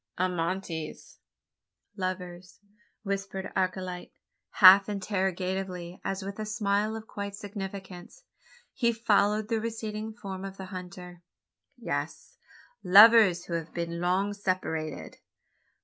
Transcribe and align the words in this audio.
"Amantes?" 0.17 1.19
(lovers), 1.95 2.59
whispered 3.03 3.53
Archilete, 3.55 4.09
half 4.53 4.89
interrogatively, 4.89 6.01
as 6.03 6.23
with 6.23 6.39
a 6.39 6.43
smile 6.47 6.95
of 6.95 7.05
quiet 7.05 7.35
significance 7.35 8.23
he 8.73 8.91
followed 8.93 9.47
the 9.47 9.61
receding 9.61 10.11
form 10.11 10.43
of 10.43 10.57
the 10.57 10.65
hunter. 10.73 11.21
"Yes; 11.77 12.37
lovers 12.83 13.45
who 13.45 13.53
have 13.53 13.75
been 13.75 14.01
long 14.01 14.33
separated." 14.33 15.17